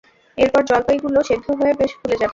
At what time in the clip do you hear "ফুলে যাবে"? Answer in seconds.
1.99-2.29